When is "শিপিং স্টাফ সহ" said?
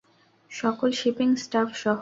0.99-1.89